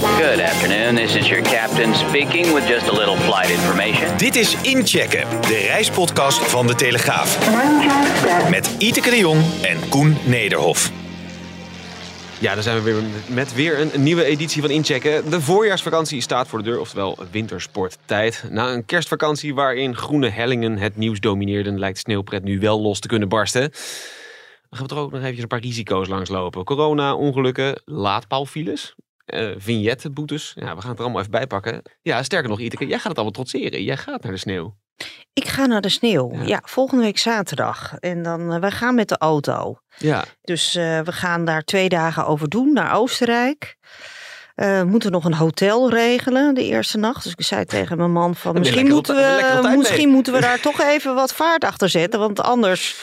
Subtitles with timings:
[0.00, 4.16] Good afternoon, this is your captain speaking with just a little flight information.
[4.16, 7.38] Dit is Inchecken, de reispodcast van De Telegraaf.
[8.50, 10.90] Met Iteke de Jong en Koen Nederhof.
[12.38, 15.30] Ja, dan zijn we weer met weer een, nieuwe editie van Inchecken.
[15.30, 18.44] De voorjaarsvakantie staat voor de deur, oftewel wintersporttijd.
[18.50, 23.08] Na een kerstvakantie waarin groene hellingen het nieuws domineerden, lijkt sneeuwpret nu wel los te
[23.08, 23.60] kunnen barsten.
[23.60, 26.64] Dan gaan we toch ook nog even een paar risico's langslopen.
[26.64, 28.94] Corona, ongelukken, laadpaalfiles,
[29.34, 30.52] uh, vignettenboetes.
[30.54, 31.82] Ja, we gaan het er allemaal even bij pakken.
[32.02, 33.82] Ja, sterker nog, Iteke, jij gaat het allemaal trotseren.
[33.82, 34.76] Jij gaat naar de sneeuw.
[35.32, 36.32] Ik ga naar de sneeuw.
[36.32, 36.42] Ja.
[36.44, 37.94] Ja, volgende week zaterdag.
[37.98, 39.78] En dan, uh, wij gaan met de auto.
[39.96, 43.76] Ja, Dus uh, we gaan daar twee dagen over doen, naar Oostenrijk.
[44.56, 47.22] Uh, we moeten nog een hotel regelen de eerste nacht.
[47.22, 50.80] Dus ik zei tegen mijn man van misschien, moeten we, misschien moeten we daar toch
[50.94, 52.20] even wat vaart achter zetten.
[52.20, 52.96] Want anders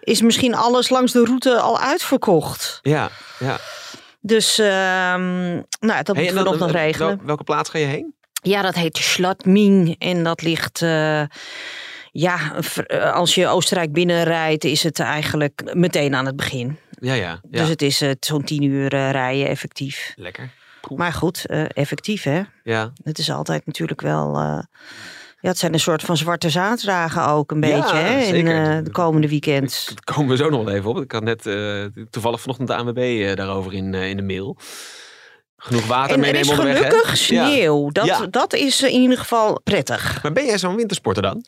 [0.00, 2.78] is misschien alles langs de route al uitverkocht.
[2.82, 3.58] ja, ja.
[4.26, 7.08] Dus ehm, nou, dat Hey, en moeten we nog regelen.
[7.16, 8.14] wel- welke plaats ga je heen?
[8.32, 10.82] Ja, dat heet Schladming en dat ligt...
[10.82, 11.22] eh,
[12.12, 12.38] ja,
[12.86, 16.78] eh, als je Oostenrijk binnenrijdt is het eigenlijk meteen aan het begin.
[16.90, 17.40] Ja, ja.
[17.50, 17.60] ja.
[17.60, 20.12] Dus het is eh, zo'n tien uur rijden effectief.
[20.16, 20.50] Lekker.
[20.96, 22.42] Maar goed, effectief hè.
[22.64, 24.36] Ja, Het is altijd natuurlijk wel...
[25.44, 28.78] ja, het zijn een soort van zwarte zaterdagen ook een Ja, beetje hè, in eh,
[28.84, 29.86] de komende weekends.
[29.86, 31.00] daar komen we zo nog wel even op.
[31.02, 34.56] Ik had net eh, toevallig vanochtend de ANWB eh, daarover in, in de mail.
[35.56, 36.88] Genoeg water En er meenemen is onderweg, hè?
[36.88, 37.46] gelukkig Ja.
[37.48, 37.90] sneeuw.
[37.90, 38.26] Dat, Ja.
[38.30, 40.22] dat is in ieder geval prettig.
[40.22, 41.44] Maar ben jij zo'n wintersporter dan?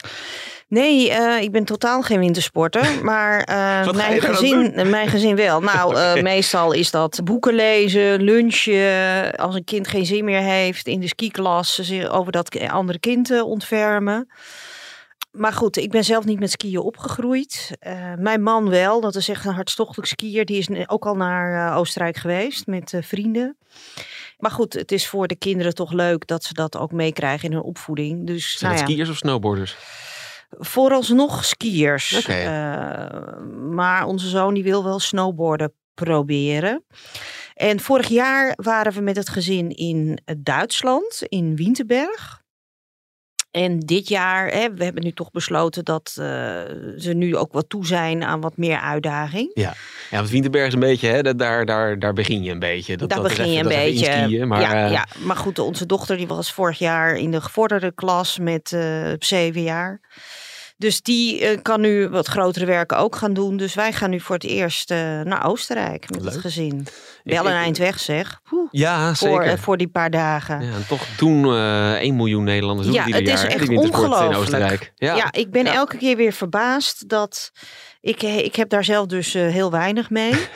[0.69, 2.85] Nee, eh, ik ben totaal geen wintersporter.
[3.03, 5.61] Maar eh, mijn, gezin, mijn gezin wel.
[5.77, 9.37] Nou, eh, meestal is dat boeken lezen, lunchen.
[9.37, 13.31] Als een kind geen zin meer heeft in de skiklas, zich over dat andere kind
[13.31, 14.29] eh, ontfermen.
[15.37, 17.77] Maar goed, ik ben zelf niet met skiën opgegroeid.
[17.79, 20.45] Eh, mijn man wel, dat is echt een hartstochtelijk skier.
[20.45, 23.57] Die is ook al naar eh, Oostenrijk geweest met eh, vrienden.
[24.39, 27.55] Maar goed, het is voor de kinderen toch leuk dat ze dat ook meekrijgen in
[27.55, 28.27] hun opvoeding.
[28.27, 28.95] Dus Zijn nou het ja.
[28.95, 29.77] skiers of snowboarders?
[30.51, 32.27] Vooralsnog skiers.
[32.27, 33.39] Eh,
[33.71, 36.85] maar onze zoon die wil wel snowboarden proberen.
[37.55, 42.45] En vorig jaar waren we met het gezin in Duitsland, in Winterberg.
[43.57, 46.27] En dit jaar, hè, we hebben nu toch besloten dat eh,
[46.97, 49.51] ze nu ook wat toe zijn aan wat meer uitdaging.
[49.55, 49.75] Ja,
[50.11, 52.97] want Winterberg is een beetje, hè, dat- daar, daar, daar begin je een beetje.
[52.97, 54.07] Dat, Daar dat begin je even- een beetje.
[54.07, 57.41] inskiën, maar, ja, eh, ja, maar goed, onze dochter die was vorig jaar in de
[57.41, 60.01] gevorderde klas met eh, zeven jaar.
[60.79, 63.57] Dus die eh, kan nu wat grotere werken ook gaan doen.
[63.57, 66.33] Dus wij gaan nu voor het eerst eh, naar Oostenrijk met Leuk.
[66.33, 66.87] het gezin.
[67.25, 68.41] Wel een eind weg zeg.
[68.71, 69.43] Ja, voor, zeker.
[69.53, 70.61] eh, voor die paar dagen.
[70.61, 74.09] Ja, en toch doen eh 1 miljoen Nederlanders Ja, het is jaar, echt wintersport in
[74.11, 74.39] ongelooflijk.
[74.41, 74.93] Oostenrijk.
[74.97, 75.73] Ja, Ja, ik ben Ja.
[75.75, 77.51] elke keer weer verbaasd dat
[78.01, 80.33] ik, eh, ik heb daar zelf dus eh, heel weinig mee.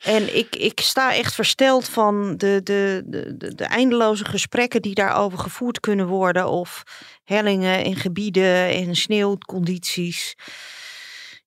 [0.00, 4.94] en ik, ik sta echt versteld van de, de, de, de, de eindeloze gesprekken die
[4.94, 6.48] daarover gevoerd kunnen worden.
[6.48, 6.82] Of
[7.24, 10.36] hellingen en gebieden en sneeuwcondities.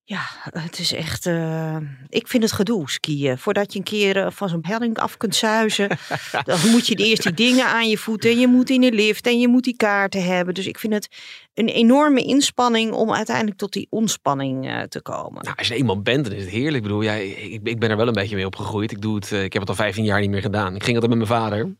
[0.06, 1.26] Ja, het is echt.
[1.26, 1.78] eh,
[2.10, 3.38] ik vind het gedoe skiën.
[3.38, 5.90] Voordat je een keer eh, van zo'n helling af kunt zuizen,
[6.46, 8.30] dan moet je eerst die dingen aan je voeten.
[8.32, 10.54] En je moet in de lift en je moet die kaarten hebben.
[10.54, 11.08] Dus ik vind het
[11.54, 15.44] een enorme inspanning om uiteindelijk tot die ontspanning eh, te komen.
[15.44, 16.76] Nou, als je eenmaal bent, dan is het heerlijk.
[16.76, 18.92] Ik bedoel, ja, ik, ik ben er wel een beetje mee opgegroeid.
[18.92, 20.76] Ik, doe het, ik heb het al 15 jaar niet meer gedaan.
[20.76, 21.76] Ik ging altijd met mijn vader.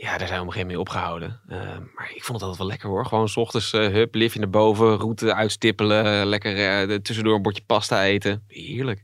[0.00, 1.40] Ja, daar zijn we op een gegeven moment opgehouden.
[1.48, 1.58] Eh,
[1.94, 3.06] maar ik vond het altijd wel lekker hoor.
[3.06, 6.26] Gewoon s ochtends, eh hup, liftje naar boven, route uitstippelen.
[6.26, 6.56] Lekker
[6.88, 8.44] eh, tussendoor een bordje pasta eten.
[8.46, 9.02] Heerlijk.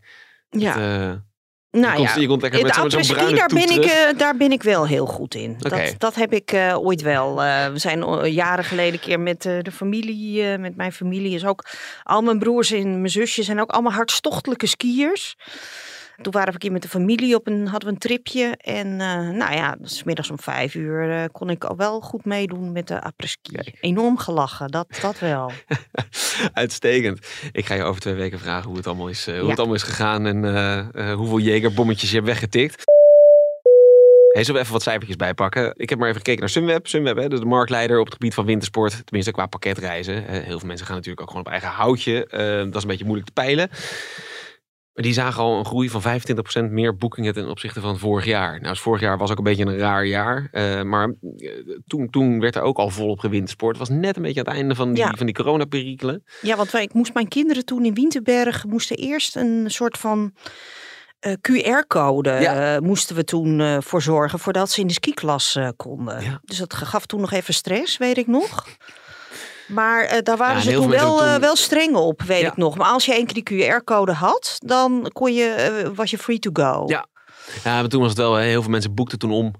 [0.50, 2.16] ja, Het, eh, nou je, ja.
[2.16, 5.56] je komt Het met bruine daar ben, ik, daar ben ik wel heel goed in.
[5.58, 7.36] Dat, dat heb ik ooit wel.
[7.36, 11.64] We zijn jaren geleden een keer met de familie, met mijn familie is ook.
[12.02, 15.36] Al mijn broers en mijn zusje zijn ook allemaal hartstochtelijke skiers.
[16.22, 18.56] Toen waren we een keer met de familie op een, hadden we een tripje.
[18.56, 22.24] En eh, nou ja, s middags om vijf uur eh, kon ik al wel goed
[22.24, 23.56] meedoen met de après-ski.
[23.80, 25.52] Enorm gelachen, dat, dat wel.
[26.52, 27.26] Uitstekend.
[27.52, 29.48] Ik ga je over twee weken vragen hoe het allemaal is, eh, hoe Ja.
[29.48, 32.82] het allemaal is gegaan en hoeveel Jagerbommetjes je hebt weggetikt.
[34.32, 35.72] Hey, zullen we even wat cijfertjes bijpakken?
[35.76, 36.86] Ik heb maar even gekeken naar Sunweb.
[36.86, 39.02] Sunweb, hè, de marktleider op het gebied van wintersport.
[39.04, 40.24] Tenminste, qua pakketreizen.
[40.24, 42.26] Heel veel mensen gaan natuurlijk ook gewoon op eigen houtje.
[42.66, 43.68] Dat is een beetje moeilijk te peilen.
[44.94, 48.50] Maar die zagen al een groei van 25% meer boekingen ten opzichte van vorig jaar.
[48.60, 50.48] Nou, dus vorig jaar was ook een beetje een raar jaar.
[50.52, 51.50] Uh, maar uh,
[51.86, 53.78] toen, toen werd er ook al volop gewindsport.
[53.78, 55.12] Het was net een beetje aan het einde van die, Ja.
[55.16, 56.24] van die coronaperikelen.
[56.40, 60.32] Ja, want wij, ik moest mijn kinderen toen in Winterberg moesten eerst een soort van
[61.20, 62.74] eh, QR-code Ja.
[62.74, 66.22] eh, moesten we toen eh, voor zorgen voordat ze in de skiklas eh, konden.
[66.22, 66.40] Ja.
[66.44, 68.66] Dus dat gaf toen nog even stress, weet ik nog.
[69.66, 72.48] Maar eh, daar waren en ze toen wel, toen- eh, wel streng op, weet Ja.
[72.50, 72.76] ik nog.
[72.76, 76.38] Maar als je één keer die QR-code had, dan kon je, eh, was je free
[76.38, 76.82] to go.
[76.86, 77.06] Ja.
[77.64, 79.52] Ja, maar toen was het wel, heel veel mensen boekten toen om.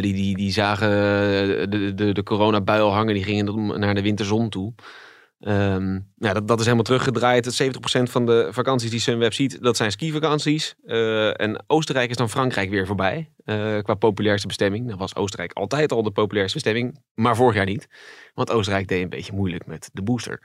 [0.00, 0.88] Die, die, die zagen
[1.70, 4.72] de, de, de coronabui al hangen, die gingen naar de winterzon toe.
[5.40, 7.44] Ehm, ja, dat, dat is helemaal teruggedraaid.
[7.44, 10.74] Het 70% van de vakanties die Sunweb ziet, dat zijn skivakanties.
[10.84, 13.30] Eh, en Oostenrijk is dan Frankrijk weer voorbij.
[13.44, 14.88] eh, qua populairste bestemming.
[14.88, 16.98] Dan was Oostenrijk altijd al de populairste bestemming.
[17.14, 17.88] Maar vorig jaar niet.
[18.34, 20.40] Want Oostenrijk deed een beetje moeilijk met de booster.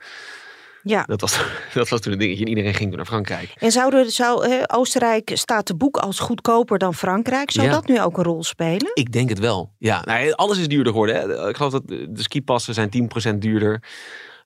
[0.82, 1.02] Ja.
[1.02, 1.40] Dat was,
[1.74, 2.42] dat was toen een dingetje.
[2.44, 3.54] En iedereen ging toen naar Frankrijk.
[3.58, 7.50] En zouden, zou, Oostenrijk staat te boek als goedkoper dan Frankrijk.
[7.50, 7.72] Zou Ja.
[7.72, 8.90] dat nu ook een rol spelen?
[8.94, 9.72] Ik denk het wel.
[9.78, 11.16] Ja, nou, alles is duurder geworden.
[11.16, 11.48] Hè.
[11.48, 12.88] Ik geloof dat de de skipassen zijn
[13.34, 13.82] 10% duurder.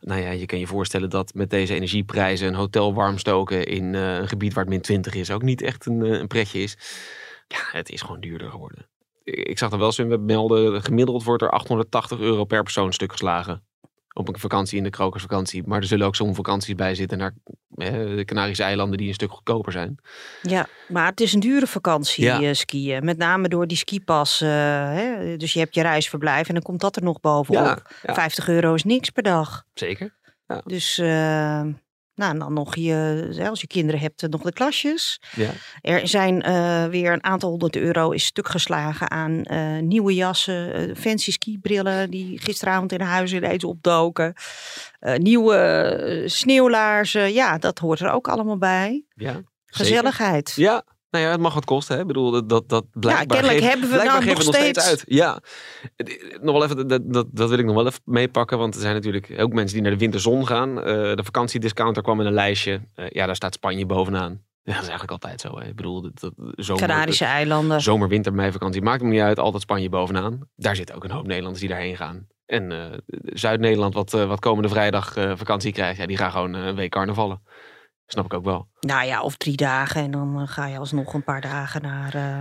[0.01, 3.95] Nou ja, je kan je voorstellen dat met deze energieprijzen een hotel warm stoken in
[3.95, 6.63] eh, een gebied waar het min 20 is ook niet echt een, eh, een pretje
[6.63, 6.77] is.
[7.49, 8.89] Ja, het is gewoon duurder geworden.
[9.25, 13.63] Ik zag er wel eens melden, gemiddeld wordt er 880 euro per persoon stuk geslagen.
[14.13, 15.63] Op een vakantie in de krokersvakantie.
[15.67, 17.55] Maar er zullen ook sommige vakanties bij zitten naar eh,
[18.17, 19.99] de Canarische eilanden die een stuk goedkoper zijn.
[20.43, 22.41] Ja, maar het is een dure vakantie Ja.
[22.41, 23.05] eh, skiën.
[23.05, 24.41] Met name door die skipas.
[24.41, 24.49] eh,
[24.93, 25.37] hè?
[25.37, 27.65] Dus je hebt je reisverblijf en dan komt dat er nog bovenop.
[27.65, 28.15] Ja, ja.
[28.15, 29.65] 50 euro is niks per dag.
[29.75, 30.19] Zeker.
[30.65, 31.63] Dus eh,
[32.21, 35.21] nou, en dan nog je, als je kinderen hebt, eh, nog de klasjes.
[35.37, 35.51] Ja.
[35.81, 40.97] Er zijn eh, weer een aantal honderd euro is stuk geslagen aan eh, nieuwe jassen,
[40.97, 44.35] fancy skibrillen die gisteravond in huis ineens opdoken.
[45.01, 49.05] Nieuwe sneeuwlaarzen, ja, dat hoort er ook allemaal bij.
[49.15, 49.45] ja zeker.
[49.67, 50.53] Gezelligheid.
[50.57, 51.95] Ja, nou ja, het mag wat kosten.
[51.95, 52.01] Hè?
[52.01, 54.87] Ik bedoel, dat, dat, dat blijkbaar kennelijk geeft- hebben we blijkbaar nou nog steeds steeds-
[54.89, 55.03] uit.
[55.07, 55.41] Ja,
[55.97, 58.59] Het- nog wel even, dat, dat, dat wil ik nog wel even meepakken.
[58.59, 60.79] Want er zijn natuurlijk ook mensen die naar de winterzon gaan.
[60.83, 60.85] Eh,
[61.15, 62.81] de vakantiediscounter kwam in een lijstje.
[62.95, 64.41] Eh, ja, daar staat Spanje bovenaan.
[64.63, 65.59] Ja, dat is eigenlijk altijd zo.
[65.59, 65.69] Hè?
[65.69, 67.81] Ik bedoel, dat, dat, zomer, Canarische eilanden.
[67.81, 68.83] zomer, winter, meivakantie.
[68.83, 69.39] Maakt me niet uit.
[69.39, 70.41] Altijd Spanje bovenaan.
[70.57, 72.27] Daar zitten ook een hoop Nederlanders die daarheen gaan.
[72.47, 75.99] En eh, Zuid-Nederland, wat, eh, wat komende vrijdag eh, vakantie krijgt.
[75.99, 77.43] Ja, die gaan gewoon eh, een week carnavallen.
[78.11, 78.69] Snap ik ook wel.
[78.81, 82.15] Nou ja, of drie dagen en dan eh, ga je alsnog een paar dagen naar...
[82.15, 82.41] eh,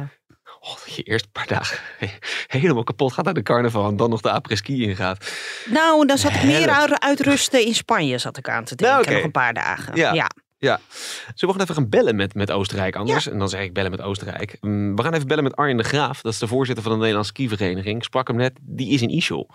[0.61, 1.77] Oh, dat je eerst een paar dagen
[2.47, 5.31] helemaal kapot gaat aan de carnaval en dan nog de après-ski ingaat.
[5.69, 9.01] Nou, dan zat ik meer uitrusten in Spanje, zat ik aan te denken.
[9.03, 9.15] Nou.
[9.15, 9.95] Nog een paar dagen.
[9.95, 10.13] Ja.
[10.13, 10.27] ja.
[10.57, 10.79] Ja.
[11.25, 13.27] We gewoon even gaan bellen met, met Oostenrijk anders?
[13.27, 14.57] En dan zeg ik bellen met Oostenrijk.
[14.61, 16.21] Mm, We gaan even bellen met Arjen de Graaf.
[16.21, 17.97] Dat is de voorzitter van de Nederlandse skivereniging.
[17.97, 18.59] Ik sprak hem net.
[18.61, 19.47] Die is in Ischel.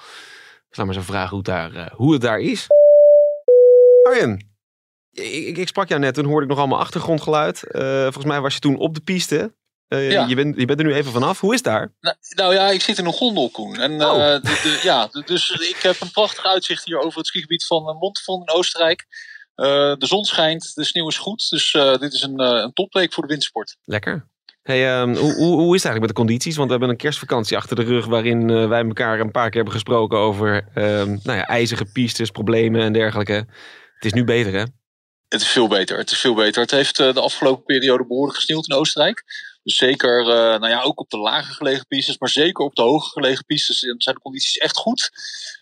[0.69, 2.67] Ik zal maar eens vragen hoe het daar, eh, hoe het daar is.
[4.03, 4.54] Arjen,
[5.15, 6.15] ik, ik, sprak jou net.
[6.15, 7.63] Toen hoorde ik nog allemaal achtergrondgeluid.
[7.63, 9.55] Eh, volgens mij was je toen op de piste.
[9.89, 10.27] Eh, Ja.
[10.27, 11.41] je, bent, je bent er nu even vanaf.
[11.41, 11.93] Hoe is daar?
[12.01, 13.77] Nou, nou ja, ik zit in een gondel, Koen.
[13.77, 14.35] En, Oh.
[14.35, 17.67] eh, de- de- ja, de- dus ik heb een prachtig uitzicht hier over het skigebied
[17.67, 19.07] van uh, Montfon in Oostenrijk.
[19.55, 21.51] De zon schijnt, de sneeuw is goed.
[21.51, 23.77] Dus dit is een, een topweek voor de wintersport.
[23.85, 24.27] Lekker.
[24.63, 26.55] Hey, ehm, hoe, hoe, hoe is het eigenlijk met de condities?
[26.57, 29.55] Want we hebben een kerstvakantie achter de rug waarin eh, wij elkaar een paar keer
[29.55, 33.33] hebben gesproken over ehm, nou ja, ijzige pistes, problemen en dergelijke.
[33.95, 34.65] Het is nu beter, hè?
[35.29, 35.99] Het is veel beter.
[35.99, 36.63] Het is veel beter.
[36.63, 39.25] Het heeft eh, de afgelopen periode behoorlijk gesneeuwd in Oostenrijk.
[39.63, 40.27] Dus zeker, eh,
[40.61, 43.83] nou ja, ook op de lager gelegen pistes, maar zeker op de hoger gelegen pistes
[43.83, 45.11] eh, zijn de condities echt goed.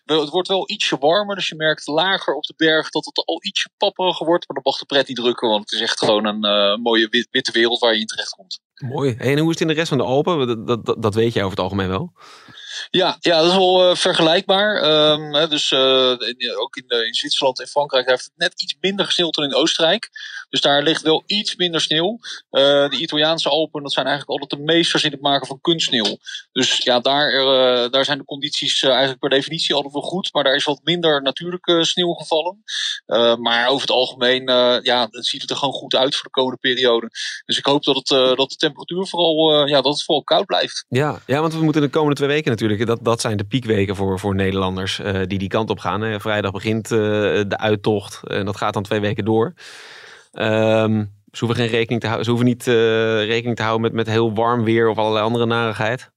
[0.04, 3.44] Het wordt wel ietsje warmer, dus je merkt lager op de berg dat het al
[3.44, 4.48] ietsje papperiger wordt.
[4.48, 7.28] Maar dat mag de pret niet drukken, want het is echt gewoon een mooie wit-
[7.30, 8.60] witte wereld waar je in terecht komt.
[8.74, 9.16] Mooi.
[9.18, 10.66] En hoe is het in de rest van de Alpen?
[10.66, 12.12] Dat, dat, dat weet jij over het algemeen wel.
[12.90, 14.82] Ja, ja, dat is wel eh, vergelijkbaar.
[14.82, 18.60] Ehm, hè, dus eh, in- ook in, eh, in Zwitserland en Frankrijk heeft het net
[18.62, 20.10] iets minder gesneeuwd dan in Oostenrijk.
[20.48, 22.18] Dus daar ligt wel iets minder sneeuw.
[22.50, 26.16] Eh, de Italiaanse Alpen, dat zijn eigenlijk altijd de meesters in het maken van kunstsneeuw.
[26.52, 30.32] Dus ja, daar, eh, daar zijn de condities eh, eigenlijk per definitie altijd wel goed.
[30.32, 32.62] Maar daar is wat minder natuurlijke sneeuw gevallen.
[33.06, 36.24] Eh, maar over het algemeen eh, ja, het ziet het er gewoon goed uit voor
[36.24, 37.08] de komende periode.
[37.44, 40.24] Dus ik hoop dat, het, eh, dat de temperatuur vooral, eh, ja, dat het vooral
[40.24, 40.84] koud blijft.
[40.88, 42.60] Ja, ja, want we moeten de komende twee weken natuurlijk.
[42.68, 46.00] Dat, dat zijn de piekweken voor, voor Nederlanders eh, die die kant op gaan.
[46.00, 46.20] Hè.
[46.20, 46.98] Vrijdag begint eh,
[47.48, 49.54] de uittocht en dat gaat dan twee weken door.
[50.32, 52.24] Ehm, ze hoeven geen rekening te houden.
[52.24, 55.46] Ze hoeven niet eh, rekening te houden met, met heel warm weer of allerlei andere
[55.46, 56.10] narigheid.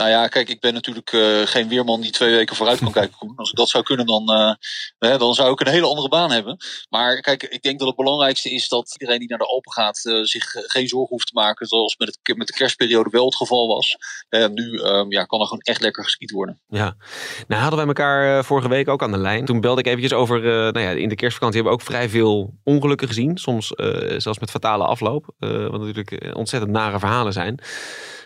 [0.00, 3.16] Nou ja, kijk, ik ben natuurlijk uh, geen weerman die twee weken vooruit kan kijken.
[3.18, 3.32] Koen.
[3.36, 4.52] Als ik dat zou kunnen, dan, uh,
[4.98, 6.56] hè, dan zou ik een hele andere baan hebben.
[6.88, 10.04] Maar kijk, ik denk dat het belangrijkste is dat iedereen die naar de Open gaat
[10.04, 11.66] uh, zich geen zorgen hoeft te maken.
[11.66, 13.96] Zoals met, het, met de kerstperiode wel het geval was.
[14.28, 16.60] En nu um, ja, kan er gewoon echt lekker geskiet worden.
[16.68, 16.96] Ja,
[17.46, 19.44] nou hadden wij elkaar vorige week ook aan de lijn.
[19.44, 22.54] Toen belde ik eventjes over, nou ja, in de kerstvakantie hebben we ook vrij veel
[22.64, 23.38] ongelukken gezien.
[23.38, 23.66] Soms
[24.16, 25.34] zelfs met fatale afloop.
[25.38, 27.60] wat natuurlijk ontzettend nare verhalen zijn.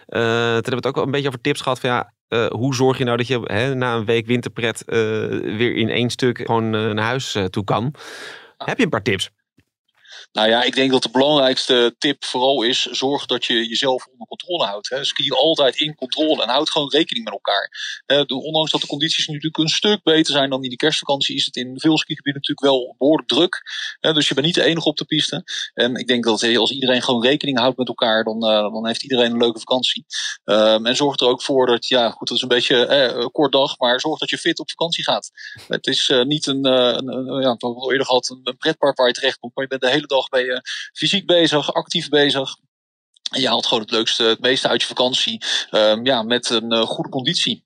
[0.06, 2.74] Toen hebben we het ook wel een beetje over tips gehad van ja, uh, hoe
[2.74, 4.96] zorg je nou dat je hè, na een week winterpret uh,
[5.56, 7.94] weer in één stuk gewoon naar huis toe kan?
[8.56, 9.30] Heb je een paar tips?
[10.34, 14.26] Nou ja, ik denk dat de belangrijkste tip vooral is: zorg dat je jezelf onder
[14.26, 14.88] controle houdt.
[14.88, 15.04] Hè.
[15.04, 17.70] Ski altijd in controle en houd gewoon rekening met elkaar.
[18.06, 21.44] Uh, ondanks dat de condities natuurlijk een stuk beter zijn dan in die kerstvakantie, is
[21.44, 23.62] het in veel skigebieden natuurlijk wel behoorlijk druk.
[24.00, 25.44] dus je bent niet de enige op de piste.
[25.74, 29.02] En ik denk dat als iedereen gewoon rekening houdt met elkaar, dan, uh, dan heeft
[29.02, 30.04] iedereen een leuke vakantie.
[30.44, 33.52] Um, en zorg er ook voor dat, ja, goed, dat is een beetje eh, kort
[33.52, 35.30] dag, maar zorg dat je fit op vakantie gaat.
[35.68, 37.56] Het is uh, niet een, een, ja,
[37.90, 40.23] eerder gehad, een, een pretpark waar je terecht komt, maar je bent de hele dag
[40.28, 40.60] ben je
[40.92, 42.56] fysiek bezig, actief bezig.
[43.30, 45.42] En je haalt gewoon het leukste, het meeste uit je vakantie.
[45.70, 47.64] Um, ja, met een uh, goede conditie.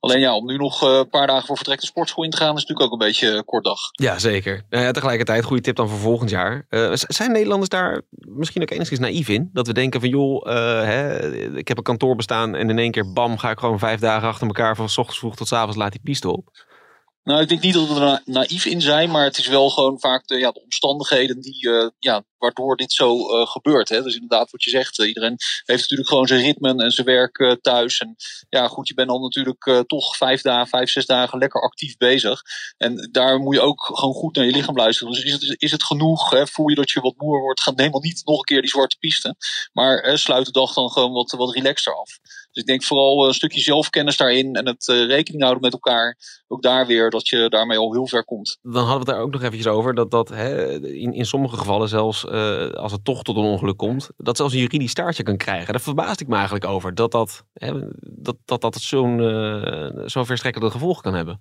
[0.00, 2.36] Alleen ja, om nu nog uh, een paar dagen voor vertrek de sportschool in te
[2.36, 3.78] gaan, is natuurlijk ook een beetje een kort dag.
[3.92, 4.62] Ja, zeker.
[4.70, 6.66] Uh, tegelijkertijd, goede tip dan voor volgend jaar.
[6.70, 9.50] Uh, zijn Nederlanders daar misschien ook enigszins naïef in?
[9.52, 10.44] Dat we denken van joh,
[10.84, 14.00] hè, ik heb een kantoor bestaan en in één keer bam, ga ik gewoon vijf
[14.00, 16.65] dagen achter elkaar van s ochtends vroeg tot s avonds laat die piste op.
[17.26, 20.00] Nou, ik denk niet dat we er naïef in zijn, maar het is wel gewoon
[20.00, 23.88] vaak de, ja, de omstandigheden die, uh, ja, waardoor dit zo uh, gebeurt.
[23.88, 24.02] Hè.
[24.02, 27.58] Dus inderdaad, wat je zegt, uh, iedereen heeft natuurlijk gewoon zijn ritme en zijn werk
[27.60, 27.98] thuis.
[27.98, 28.16] En
[28.48, 32.42] ja, goed, je bent dan natuurlijk toch vijf dagen, vijf, zes dagen lekker actief bezig.
[32.76, 35.12] En daar moet je ook gewoon goed naar je lichaam luisteren.
[35.12, 36.30] Dus is het, is het genoeg?
[36.30, 36.46] Hè?
[36.46, 37.62] Voel je dat je wat moer wordt?
[37.62, 39.36] Ga neem dan niet nog een keer die zwarte piste.
[39.72, 42.18] Maar sluit de dag dan gewoon wat, wat relaxter af.
[42.52, 46.18] Dus ik denk vooral een stukje zelfkennis daarin en het rekening houden met elkaar.
[46.48, 48.58] Ook daar weer dat je daarmee al heel ver komt.
[48.62, 51.56] Dan hadden we het daar ook nog eventjes over dat dat hè, in, in sommige
[51.56, 55.22] gevallen zelfs uh, als het toch tot een ongeluk komt, dat zelfs een juridisch staartje
[55.22, 55.72] kan krijgen.
[55.72, 60.26] Daar verbaasde ik me eigenlijk over dat dat, hè, dat, dat, dat zo'n uh, zo'n
[60.26, 61.40] verstrekkende gevolg kan hebben.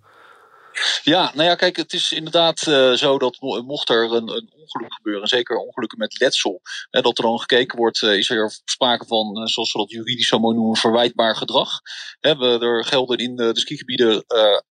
[1.03, 4.93] Ja, nou ja, kijk, het is inderdaad uh, zo dat mocht er een, een, ongeluk
[4.93, 9.47] gebeuren, zeker ongelukken met letsel, hè, dat er dan gekeken wordt, is er sprake van,
[9.47, 11.69] zoals we dat juridisch zo mooi noemen, verwijtbaar gedrag.
[12.19, 14.25] Hè, we, er gelden in de skigebieden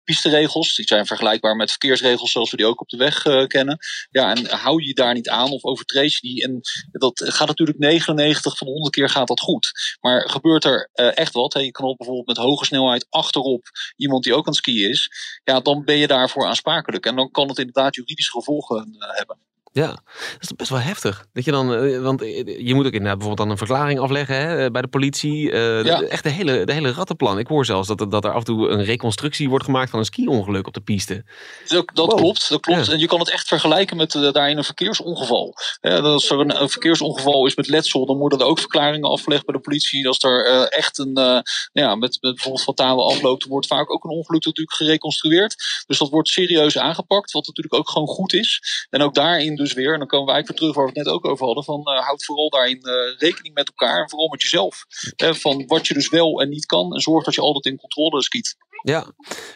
[0.08, 0.76] pisteregels.
[0.76, 3.78] Die zijn vergelijkbaar met verkeersregels zoals we die ook op de weg uh, kennen.
[4.10, 6.44] Ja, en hou je daar niet aan of overtreed je die?
[6.44, 6.60] En
[6.92, 9.98] dat gaat natuurlijk 99 van de 100 keer gaat dat goed.
[10.02, 11.54] Maar gebeurt er uh, echt wat?
[11.54, 11.60] Hè?
[11.60, 15.10] Je knalt bijvoorbeeld met hoge snelheid achterop iemand die ook aan het skiën is.
[15.44, 17.06] Ja, dan ben je daarvoor aansprakelijk.
[17.06, 19.38] En dan kan het inderdaad juridische gevolgen uh, hebben.
[19.78, 21.26] Ja, dat is best wel heftig.
[21.34, 24.36] Dat je dan, eh, want eh, je moet ook inderdaad bijvoorbeeld dan een verklaring afleggen
[24.36, 25.52] hè, eh, bij de politie.
[25.52, 26.02] Uh, ja.
[26.02, 27.40] Echt de hele, de hele rattenplan.
[27.40, 30.06] Ik hoor zelfs dat, dat er af en toe een reconstructie wordt gemaakt van een
[30.06, 31.26] ski-ongeluk op de piste.
[31.68, 32.86] Dat, dat klopt, dat klopt.
[32.86, 32.92] Ja.
[32.92, 35.54] En je kan het echt vergelijken met uh, daarin een verkeersongeval.
[35.82, 39.46] Ja, als er een, een, verkeersongeval is met letsel, dan worden er ook verklaringen afgelegd
[39.46, 40.08] bij de politie.
[40.08, 44.04] Als er uh, echt een, ja, met, met bijvoorbeeld fatale afloop, dan wordt vaak ook
[44.04, 45.56] een ongeluk natuurlijk gereconstrueerd.
[45.88, 48.62] Dus dat wordt serieus aangepakt, wat natuurlijk ook gewoon goed is.
[48.90, 51.08] En ook daarin dus weer, en dan komen we eigenlijk weer terug waar we het
[51.08, 54.28] net ook over hadden, van uh, houd vooral daarin uh, rekening met elkaar en vooral
[54.28, 54.86] met jezelf.
[55.24, 57.80] Uh, van wat je dus wel en niet kan en zorg dat je altijd in
[57.80, 58.56] controle skiet.
[58.88, 59.06] Ja,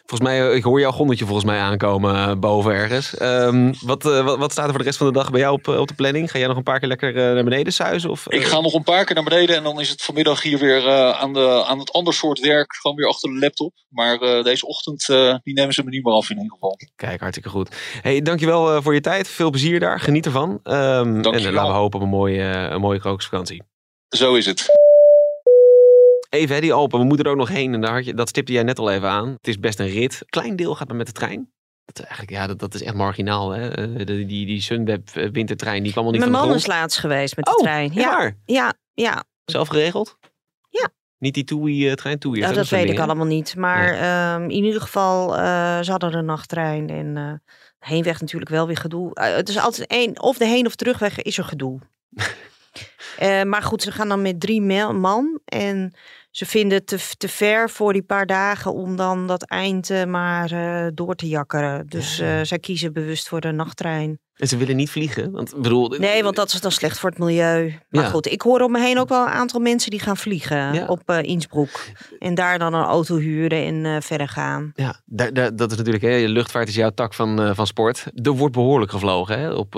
[0.06, 3.22] volgens mij, ik hoor jouw gondetje volgens mij aankomen boven ergens.
[3.22, 5.68] Um, wat, wat, wat, staat er voor de rest van de dag bij jou op,
[5.68, 6.32] op de planning?
[6.32, 8.10] Ga jij nog een paar keer lekker naar beneden suizen?
[8.10, 10.58] Of, ik ga nog een paar keer naar beneden en dan is het vanmiddag hier
[10.58, 13.74] weer aan, de, aan het ander soort werk, gewoon weer achter de laptop.
[13.90, 15.06] Maar deze ochtend,
[15.44, 16.78] die nemen ze me niet meer af in ieder geval.
[16.96, 17.76] Kijk, hartstikke goed.
[18.02, 19.28] Hey, dankjewel voor je tijd.
[19.28, 20.00] Veel plezier daar.
[20.00, 20.50] Geniet ervan.
[20.50, 23.64] Um, en laten we hopen op een mooie, een mooie krokusvakantie.
[24.10, 24.81] Zo is het.
[26.32, 27.74] Even, hè, die Alpen, we moeten er ook nog heen.
[27.74, 29.30] En daar had je, dat stipte jij net al even aan.
[29.30, 30.24] Het is best een rit.
[30.26, 31.52] Klein deel gaat maar met de trein.
[31.86, 33.50] Dat, eigenlijk, ja, dat, dat is echt marginaal.
[33.50, 33.70] Hè?
[34.06, 37.36] De, die, die Sunweb wintertrein, die kwam al niet Mijn van man is laatst geweest
[37.36, 37.94] met de oh, trein.
[37.94, 39.24] Ja, ja, ja.
[39.46, 40.18] Zelf geregeld?
[40.70, 40.90] Ja.
[41.18, 42.40] Niet die TUI-trein, TUI.
[42.40, 43.56] Ja, dat weet ik allemaal niet.
[43.56, 44.36] Maar ja.
[44.36, 46.90] um, in ieder geval, uh, ze hadden een nachttrein.
[46.90, 47.34] En uh,
[47.80, 49.10] heenweg natuurlijk wel weer gedoe.
[49.14, 51.80] Het is altijd één, of de heen- of terugweg is er gedoe.
[53.20, 55.40] uh, maar goed, ze gaan dan met drie man.
[55.46, 55.94] En
[56.32, 60.04] ze vinden het te, te ver voor die paar dagen om dan dat eind uh,
[60.04, 61.88] maar uh, door te jakkeren.
[61.88, 62.44] Dus ja.
[62.44, 64.20] zij kiezen bewust voor de nachttrein.
[64.42, 65.32] En ze willen niet vliegen?
[65.32, 67.80] Want, bedoel, nee, want dat is dan slecht voor het milieu.
[67.90, 68.10] Maar ja.
[68.10, 70.86] goed, ik hoor om me heen ook wel een aantal mensen die gaan vliegen ja.
[70.86, 71.92] op uh, Innsbruck.
[72.20, 74.72] En daar dan een auto huren en uh, verder gaan.
[74.76, 78.06] Ja, daar, daar, dat is natuurlijk, hè, luchtvaart is jouw tak van, uh, van sport.
[78.14, 79.76] Er wordt behoorlijk gevlogen hè, op,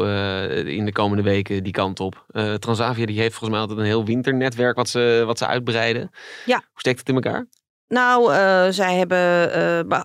[0.65, 2.25] in de komende weken die kant op.
[2.59, 6.11] Transavia die heeft volgens mij altijd een heel winternetwerk wat ze, wat ze uitbreiden.
[6.45, 6.55] Ja.
[6.57, 7.47] Hoe steekt het in elkaar?
[7.93, 9.51] Nou, eh, zij hebben.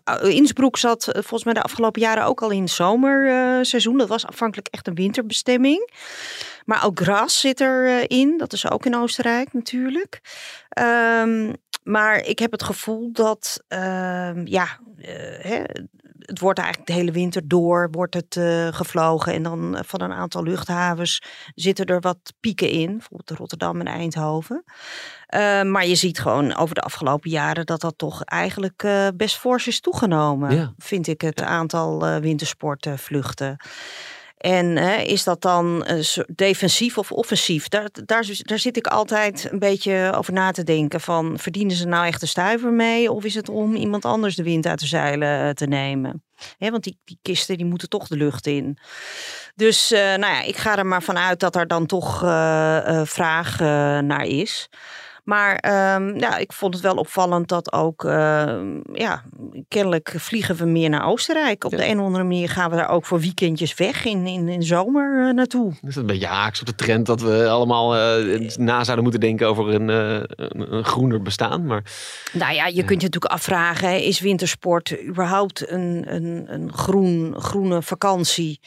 [0.05, 3.99] eh Innsbruck zat volgens mij de afgelopen jaren ook al in het zomerseizoen.
[3.99, 5.91] dat was afhankelijk echt een winterbestemming.
[6.65, 8.39] Maar ook Gras zit erin.
[8.39, 10.21] dat is ook in Oostenrijk natuurlijk.
[10.69, 11.53] Ehm,
[11.83, 13.65] maar ik heb het gevoel dat.
[13.69, 14.79] ehm, ja,
[15.41, 15.63] hè,
[16.29, 19.33] het wordt eigenlijk de hele winter door wordt het eh, gevlogen.
[19.33, 21.23] En dan eh, van een aantal luchthavens
[21.55, 22.93] zitten er wat pieken in.
[22.93, 24.65] Bijvoorbeeld Rotterdam en Eindhoven.
[25.35, 29.37] Uh, maar je ziet gewoon over de afgelopen jaren dat dat toch eigenlijk uh, best
[29.37, 30.55] fors is toegenomen.
[30.57, 30.73] Ja.
[30.79, 33.57] Vind ik het aantal wintersportvluchten.
[34.39, 34.77] En
[35.07, 35.87] is dat dan
[36.35, 37.69] defensief of offensief?
[37.69, 41.01] Daar, daar, daar zit ik altijd een beetje over na te denken.
[41.01, 43.13] Van verdienen ze nou echt de stuiver mee?
[43.13, 46.23] Of is het om iemand anders de wind uit de zeilen te nemen?
[46.59, 48.79] Want die, die kisten die moeten toch de lucht in.
[49.55, 52.19] Dus uh, nou ja, ik ga er maar vanuit dat er dan toch
[53.05, 53.59] vraag
[54.01, 54.69] naar is.
[55.29, 55.53] Maar
[55.97, 58.03] um, ja, ik vond het wel opvallend dat ook,
[58.93, 59.23] ja,
[59.69, 61.65] kennelijk vliegen we meer naar Oostenrijk.
[61.65, 61.77] Op ja.
[61.77, 64.63] de een of andere manier gaan we daar ook voor weekendjes weg in, in, in
[64.63, 65.71] zomer naartoe.
[65.71, 67.93] Is dat een beetje haaks op de trend dat we allemaal
[68.57, 71.67] na zouden moeten denken over een, een, een, groener bestaan?
[71.67, 71.83] Maar,
[72.33, 77.83] nou ja, je kunt je natuurlijk afvragen, is wintersport überhaupt een, een, een groen, groene
[77.83, 78.61] vakantie?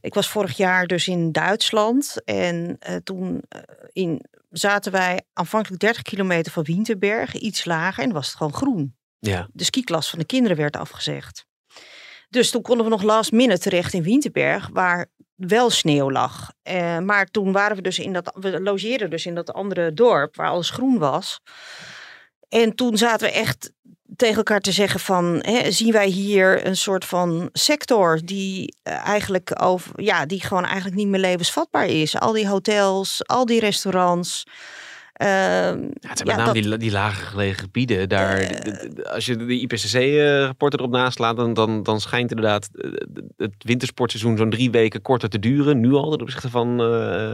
[0.00, 3.60] Ik was vorig jaar dus in Duitsland en uh, toen uh,
[3.92, 8.96] in, zaten wij aanvankelijk 30 kilometer van Winterberg, iets lager, en was het gewoon groen.
[9.18, 9.48] Ja.
[9.52, 11.46] De skiklas van de kinderen werd afgezegd.
[12.28, 16.52] Dus toen konden we nog last minute terecht in Winterberg, waar wel sneeuw lag.
[16.70, 20.36] Uh, maar toen waren we dus in dat, we logeerden dus in dat andere dorp
[20.36, 21.40] waar alles groen was.
[22.48, 23.72] En toen zaten we echt
[24.20, 29.62] tegen elkaar te zeggen van, hè, zien wij hier een soort van sector die eigenlijk
[29.62, 32.18] over, ja, die gewoon eigenlijk niet meer levensvatbaar is.
[32.18, 34.44] Al die hotels, al die restaurants.
[35.22, 38.08] Uh, ja, het zijn met name die, die lager gelegen gebieden.
[38.08, 42.68] Daar, uh, als je de IPCC-rapporten erop naslaat, dan, dan, dan schijnt inderdaad
[43.36, 45.80] het wintersportseizoen zo'n drie weken korter te duren.
[45.80, 46.76] Nu al, ten opzichte van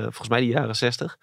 [0.02, 1.18] volgens mij de jaren 60.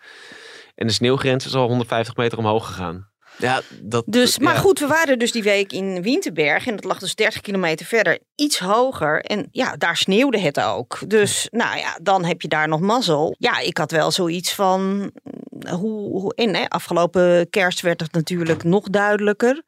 [0.76, 3.12] En de sneeuwgrens is al 150 meter omhoog gegaan.
[3.38, 4.60] Ja, dat, dus, maar ja.
[4.60, 8.20] goed, we waren dus die week in Winterberg en dat lag dus 30 kilometer verder,
[8.36, 9.22] iets hoger.
[9.22, 11.00] En ja, daar sneeuwde het ook.
[11.08, 13.36] Dus nou ja, dan heb je daar nog mazzel.
[13.38, 15.12] Ja, ik had wel zoiets van,
[15.70, 19.62] hoe, hoe en hè, afgelopen kerst werd het natuurlijk nog duidelijker.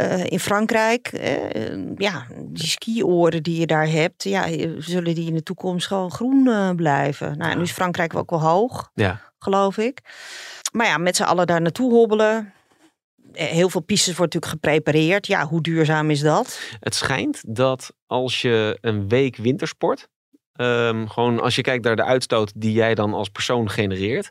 [0.00, 4.46] Uh, in Frankrijk, uh, ja, die skioren die je daar hebt, ja,
[4.78, 7.38] zullen die in de toekomst gewoon groen uh, blijven.
[7.38, 9.20] Nou, nu is Frankrijk ook wel hoog, ja.
[9.38, 10.00] geloof ik.
[10.72, 12.52] Maar ja, met z'n allen daar naartoe hobbelen,
[13.36, 15.26] heel veel pistes wordt natuurlijk geprepareerd.
[15.26, 16.60] Ja, hoe duurzaam is dat?
[16.80, 20.08] Het schijnt dat als je een week wintersport,
[20.60, 24.30] um, gewoon als je kijkt naar de uitstoot die jij dan als persoon genereert,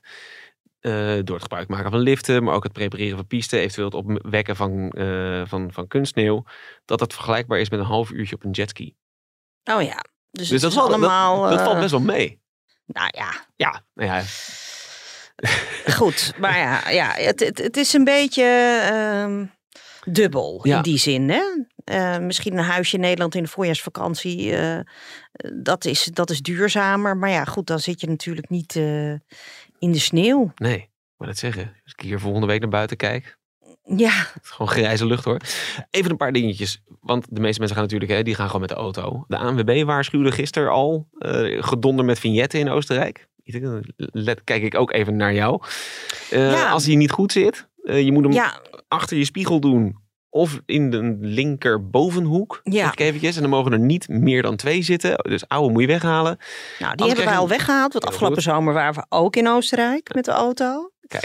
[0.82, 3.96] uh, door het gebruik maken van liften, maar ook het prepareren van pisten, eventueel het
[3.96, 6.44] opwekken van, uh, van, van kunstsneeuw,
[6.86, 8.96] dat dat vergelijkbaar is met een half uurtje op een jetski.
[9.64, 11.42] Oh ja, dus, dus dat, is allemaal.
[11.42, 12.40] Dat, dat valt best wel mee.
[12.86, 13.46] Nou ja.
[13.56, 14.24] Ja, nou ja.
[15.94, 18.44] Goed, maar ja, ja het, het, het is een beetje
[18.94, 19.42] uh,
[20.14, 20.76] dubbel Ja.
[20.78, 21.30] in die zin.
[21.30, 21.42] Hè?
[21.92, 24.80] Uh, misschien een huisje in Nederland in de voorjaarsvakantie, uh,
[25.64, 27.18] dat, is, dat is duurzamer.
[27.18, 29.10] Maar ja, goed, dan zit je natuurlijk niet uh,
[29.80, 30.52] in de sneeuw.
[30.56, 31.64] Nee, maar dat zeggen.
[31.84, 33.38] Als ik hier volgende week naar buiten kijk,
[33.84, 35.40] Ja, gewoon grijze lucht hoor.
[35.90, 38.70] Even een paar dingetjes, want de meeste mensen gaan natuurlijk, hè, die gaan gewoon met
[38.70, 39.26] de auto.
[39.28, 41.08] De ANWB waarschuwde gisteren al
[41.60, 43.28] gedonder met vignetten in Oostenrijk.
[43.98, 45.62] Let, kijk ik ook even naar jou.
[46.34, 46.70] Uh, Ja.
[46.70, 50.04] Als hij niet goed zit, uh, je moet hem ja, achter je spiegel doen.
[50.30, 52.62] Of in de linker bovenhoek.
[52.64, 52.92] Ja.
[52.92, 53.36] Ik eventjes.
[53.36, 55.18] En dan mogen er niet meer dan twee zitten.
[55.18, 56.38] Dus oude moet je weghalen.
[56.80, 57.94] nou, die hebben wij al weggehaald.
[57.94, 58.46] Want afgelopen goed.
[58.46, 60.92] zomer waren we ook in Oostenrijk met de auto.
[61.08, 61.24] Kijk.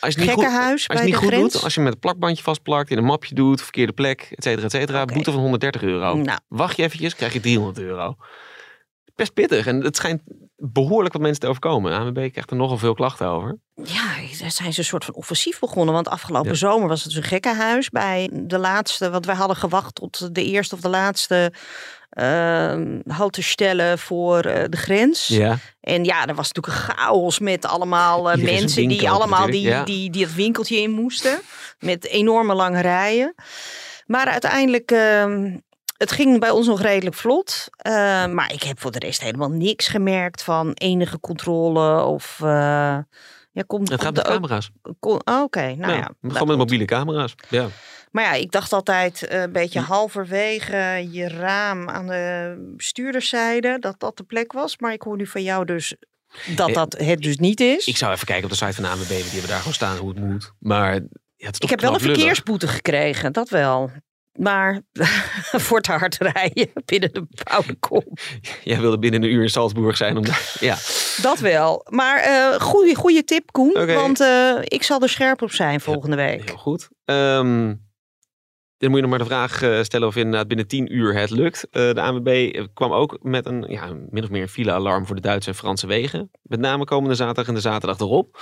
[0.00, 0.54] Als je het niet goed,
[0.88, 1.52] als je niet goed grens.
[1.52, 4.64] doet, als je met het plakbandje vastplakt, in een mapje doet, verkeerde plek, et cetera,
[4.64, 6.14] et cetera, boete van 130 euro.
[6.16, 6.38] Nou.
[6.48, 8.16] Wacht je eventjes, krijg je 300 euro.
[9.20, 9.66] Best pittig.
[9.66, 10.22] En het schijnt
[10.56, 11.92] behoorlijk wat mensen te overkomen.
[11.92, 13.58] ANWB krijgt er nogal veel klachten over.
[13.74, 14.04] Ja,
[14.40, 15.94] daar zijn ze een soort van offensief begonnen.
[15.94, 16.56] Want afgelopen Ja.
[16.56, 19.10] zomer was het een gekkenhuis bij de laatste.
[19.10, 21.52] Want wij hadden gewacht tot de eerste of de laatste
[22.18, 25.26] uh, haltestellen voor eh, de grens.
[25.26, 25.58] Ja.
[25.80, 29.84] En ja, er was natuurlijk een chaos met allemaal eh, mensen die allemaal die, ja.
[29.84, 31.40] die, die het winkeltje in moesten.
[31.78, 33.34] Met enorme lange rijen.
[34.06, 35.56] Maar uiteindelijk, ehm,
[36.00, 37.66] het ging bij ons nog redelijk vlot.
[37.76, 37.92] Eh,
[38.26, 42.38] maar ik heb voor de rest helemaal niks gemerkt van enige controle of...
[42.42, 42.98] eh,
[43.52, 44.70] ja, komt, Het gaat met ook- camera's.
[45.00, 46.10] oh, Oké, nou ja.
[46.28, 47.34] gewoon met mobiele camera's.
[47.48, 47.66] Ja.
[48.10, 53.94] maar ja, ik dacht altijd eh, een beetje halverwege je raam aan de bestuurderszijde dat
[54.00, 54.78] dat de plek was.
[54.78, 55.94] Maar ik hoor nu van jou dus
[56.56, 57.86] dat dat het dus niet is.
[57.86, 59.96] Ik zou even kijken op de site van de ANWB, die hebben daar gewoon staan
[59.96, 60.52] hoe het moet.
[60.58, 63.90] Maar Ja, het is Ik heb wel een verkeersboete gekregen, dat wel.
[64.40, 64.80] Maar
[65.66, 68.04] voor het hard rijden binnen de bouwde kom.
[68.64, 70.16] Jij wilde binnen een uur in Salzburg zijn.
[70.16, 70.24] Om
[70.60, 70.76] ja.
[71.22, 71.86] Dat wel.
[71.88, 73.72] Maar eh goede, goede tip, Koen.
[73.86, 76.48] Want eh, ik zal er scherp op zijn volgende week.
[76.48, 76.88] Heel goed.
[77.04, 77.74] Ehm,
[78.78, 81.30] dan moet je nog maar de vraag eh, stellen of inderdaad binnen 10 uur het
[81.30, 81.66] lukt.
[81.70, 85.50] De ANWB kwam ook met een ja, min of meer een file-alarm voor de Duitse
[85.50, 86.30] en Franse wegen.
[86.42, 88.38] Met name komende zaterdag en de zaterdag erop.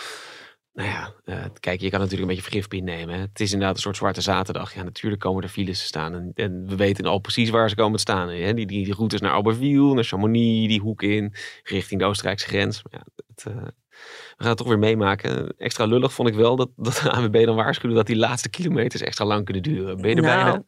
[0.78, 3.14] Nou ja, eh, kijk, je kan natuurlijk een beetje vergif innemen.
[3.14, 3.20] Hè.
[3.20, 4.74] Het is inderdaad een soort zwarte zaterdag.
[4.74, 6.14] Ja, natuurlijk komen er files te staan.
[6.14, 8.28] En, en we weten al precies waar ze komen te staan.
[8.28, 8.54] Hè.
[8.54, 12.82] Die, die, die routes naar Albertville, naar Chamonix, die hoek in, richting de Oostenrijkse grens.
[12.82, 15.54] Maar ja, het, eh, we gaan het toch weer meemaken.
[15.56, 19.02] Extra lullig vond ik wel dat, dat de ANWB dan waarschuwde dat die laatste kilometers
[19.02, 20.00] extra lang kunnen duren.
[20.00, 20.44] Ben je er Nou.
[20.44, 20.62] bijna?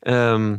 [0.00, 0.56] Ehm,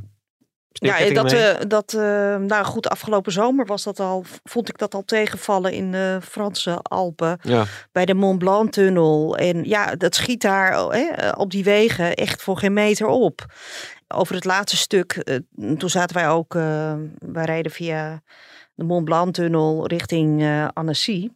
[0.80, 4.94] Ja, dat, eh, dat eh, nou goed, afgelopen zomer was dat al, vond ik dat
[4.94, 7.40] al tegenvallen in de Franse Alpen.
[7.42, 9.38] ja, Bij de Mont Blanc tunnel.
[9.38, 13.46] En ja, dat schiet daar oh, hè, op die wegen echt voor geen meter op.
[14.08, 15.36] Over het laatste stuk, eh,
[15.78, 18.22] toen zaten wij ook, eh, wij reden via
[18.74, 21.30] de Mont Blanc tunnel richting eh Annecy.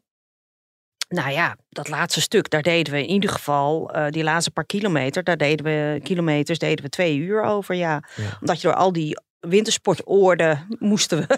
[1.10, 4.66] Nou ja, dat laatste stuk, daar deden we in ieder geval, eh, die laatste paar
[4.66, 8.04] kilometer, daar deden we, kilometers deden we twee uur over, ja.
[8.16, 8.38] Ja.
[8.40, 11.38] Omdat je door al die wintersportoorden moesten we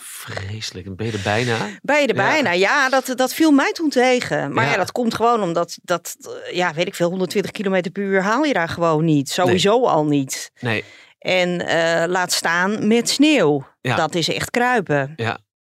[0.00, 0.96] vreselijk.
[0.96, 1.56] Ben je er bijna?
[1.82, 2.22] ben je er Ja.
[2.22, 2.52] bijna?
[2.52, 4.52] Ja, dat, dat viel mij toen tegen.
[4.52, 4.70] Maar ja.
[4.70, 4.76] Ja.
[4.76, 8.44] dat komt gewoon omdat, dat, eh, ja, weet ik veel, 120 km per uur haal
[8.44, 9.30] je daar gewoon niet.
[9.30, 10.50] Sowieso al niet.
[10.60, 10.84] Nee.
[11.18, 13.66] En eh, laat staan met sneeuw.
[13.80, 13.96] Ja.
[13.96, 15.12] Dat is echt kruipen.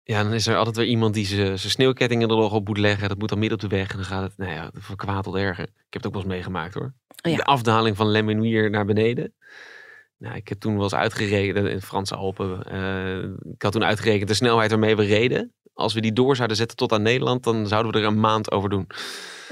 [0.04, 3.08] Ja, dan is er altijd weer iemand die zijn sneeuwkettingen er nog op moet leggen.
[3.08, 3.90] Dat moet dan midden op de weg.
[3.90, 4.70] En dan gaat het, nou ja,
[5.22, 5.64] tot erger.
[5.64, 6.92] Ik heb het ook wel eens meegemaakt hoor.
[7.22, 7.36] Ja.
[7.36, 9.34] De afdaling van Lemenuier naar beneden.
[10.20, 12.62] Nou, ik heb toen wel eens uitgerekend in de Franse Alpen.
[12.62, 13.18] eh,
[13.52, 15.54] ik had toen uitgerekend de snelheid waarmee we reden.
[15.72, 18.50] Als we die door zouden zetten tot aan Nederland, dan zouden we er een maand
[18.50, 18.86] over doen.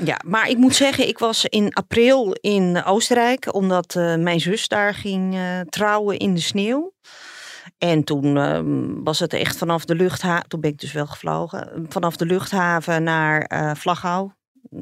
[0.05, 3.55] Ja, maar ik moet zeggen, ik was in april in Oostenrijk.
[3.55, 6.93] Omdat eh, mijn zus daar ging eh, trouwen in de sneeuw.
[7.79, 11.87] En toen ehm, was het echt vanaf de luchthaven, toen ben ik dus wel gevlogen,
[11.89, 14.31] vanaf de luchthaven naar Vlagau.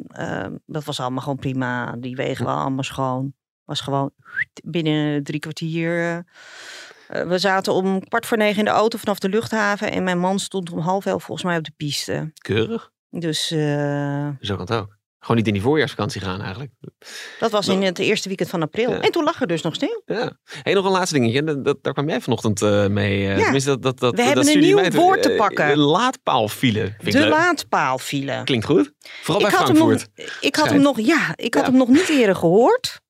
[0.08, 1.96] Ehm, dat was allemaal gewoon prima.
[1.98, 3.34] Die wegen waren allemaal schoon.
[3.66, 4.10] Was gewoon
[4.64, 5.98] binnen drie kwartier.
[5.98, 6.16] eh,
[7.20, 9.90] eh, we zaten om kwart voor negen in de auto vanaf de luchthaven.
[9.92, 12.30] En mijn man stond om half elf volgens mij op de piste.
[12.38, 12.90] Keurig.
[13.10, 14.94] Dus eh, Zo kan het ook.
[15.18, 16.70] Gewoon niet in die voorjaarsvakantie gaan eigenlijk.
[17.38, 18.90] dat was in het eerste weekend van april.
[18.90, 19.00] Ja.
[19.00, 20.02] En toen lag er dus nog sneeuw.
[20.04, 20.38] Ja.
[20.62, 21.44] Hey, nog een laatste dingetje.
[21.44, 23.18] Dat, dat- daar kwam jij vanochtend mee.
[23.20, 23.36] Ja.
[23.42, 25.68] tenminste, dat, dat, dat, We dat hebben een nieuw woord te pakken.
[25.68, 26.94] De laadpaalfile.
[26.98, 28.42] Vind De laadpaalfile.
[28.44, 28.92] Klinkt goed.
[29.22, 30.38] Vooral Ik bij had, hem nog, Frankfurt.
[30.44, 33.00] ik had hem nog, ja, ik had hem nog niet eerder gehoord.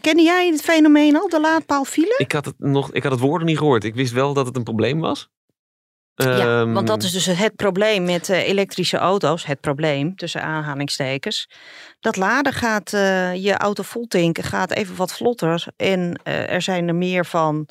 [0.00, 2.14] Kende jij het fenomeen al, de laadpaalfile?
[2.18, 3.84] Ik had, het nog, ik had het woord niet gehoord.
[3.84, 5.30] Ik wist wel dat het een probleem was.
[6.24, 9.46] Ja, Ehm, want dat is dus het probleem met eh, elektrische auto's.
[9.46, 11.50] Het probleem, tussen aanhalingstekens.
[12.00, 15.64] Dat laden gaat, eh, je auto vol tanken gaat even wat vlotter.
[15.76, 17.68] En eh, er zijn er meer van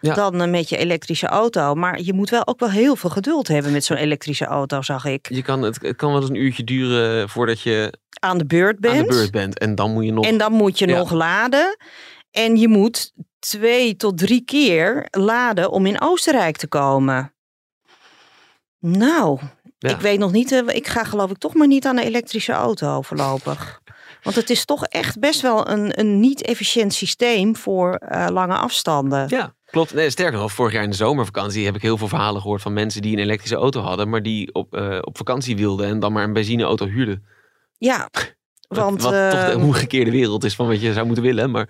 [0.00, 0.14] Ja.
[0.14, 1.74] dan met je elektrische auto.
[1.74, 5.04] Maar je moet wel ook wel heel veel geduld hebben met zo'n elektrische auto, zag
[5.04, 5.28] ik.
[5.30, 8.80] Je kan, het, het kan wel eens een uurtje duren voordat je Aan de beurt
[8.80, 8.94] bent.
[8.96, 9.58] aan de beurt bent.
[9.58, 10.24] En dan moet je nog...
[10.24, 10.96] En dan moet je Ja.
[10.96, 11.76] nog laden.
[12.30, 17.30] En je moet twee tot drie keer laden om in Oostenrijk te komen.
[18.80, 19.38] Nou,
[19.78, 19.90] Ja.
[19.90, 20.52] ik weet nog niet.
[20.52, 23.80] eh, Ik ga geloof ik toch maar niet aan een elektrische auto voorlopig.
[24.22, 29.24] Want het is toch echt best wel een, een niet-efficiënt systeem voor eh, lange afstanden.
[29.28, 29.94] Ja, klopt.
[29.94, 32.72] Nee, sterker nog, vorig jaar in de zomervakantie heb ik heel veel verhalen gehoord van
[32.72, 36.12] mensen die een elektrische auto hadden, maar die op, eh, op vakantie wilden en dan
[36.12, 37.24] maar een benzineauto huurden.
[37.78, 38.08] Ja,
[38.68, 41.50] Wat, want wat toch de omgekeerde wereld is van wat je zou moeten willen.
[41.50, 41.68] Maar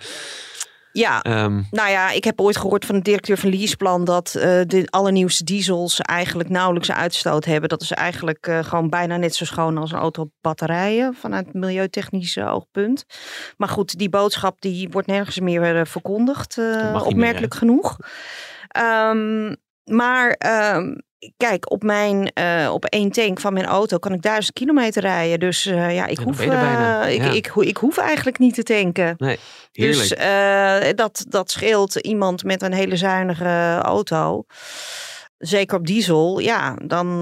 [0.96, 4.61] ja, ehm, Nou ja, ik heb ooit gehoord van de directeur van Leaseplan dat eh,
[4.66, 7.68] de allernieuwste diesels eigenlijk nauwelijks uitstoot hebben.
[7.68, 11.52] Dat is eigenlijk eh, gewoon bijna net zo schoon als een auto op batterijen vanuit
[11.54, 13.04] milieutechnisch oogpunt.
[13.56, 17.96] Maar goed, die boodschap die wordt nergens meer eh, verkondigd, meer, opmerkelijk genoeg.
[18.68, 19.54] Ehm,
[19.85, 20.94] maar ehm,
[21.37, 25.40] kijk, op, mijn, eh, op één tank van mijn auto kan ik duizend kilometer rijden.
[25.40, 26.40] Dus eh, ja, ik hoef,
[27.05, 29.14] eh, ik, ik, ik hoef eigenlijk niet te tanken.
[29.18, 29.38] nee.
[29.72, 30.09] Dus
[30.96, 34.44] dat, dat scheelt iemand met een hele zuinige auto.
[35.38, 37.18] Zeker op diesel, ja, dan